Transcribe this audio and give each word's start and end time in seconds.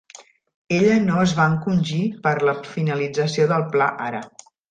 Ella 0.77 0.95
no 1.03 1.19
es 1.23 1.33
va 1.39 1.45
encongir 1.51 2.01
per 2.25 2.33
la 2.51 2.57
finalització 2.71 3.49
del 3.55 3.67
pla 3.77 3.93
ara. 4.09 4.27